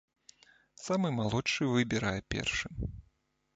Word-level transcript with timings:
Самы 0.85 1.11
малодшы 1.19 1.63
выбірае 1.75 2.17
першым. 2.37 2.75